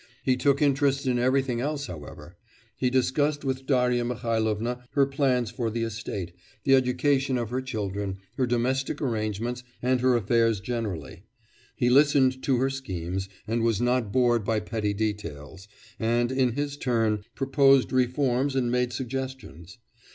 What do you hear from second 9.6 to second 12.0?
and her affairs generally; he